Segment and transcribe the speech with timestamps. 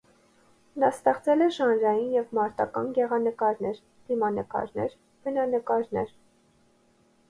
[0.83, 3.81] Նա ստեղծել է ժանրային և մարտական գեղանկարներ,
[4.11, 6.23] դիմանկարներ, բնանկարներ։